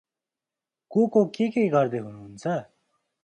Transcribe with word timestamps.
को 0.91 1.07
को 1.07 1.25
के 1.25 1.49
के 1.49 1.67
गर्दै 1.69 1.97
हनुहुन्छ? 1.97 2.47